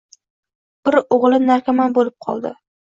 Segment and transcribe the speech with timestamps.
[0.89, 2.59] Bir o‘g‘li narkoman bo‘lib qoldi.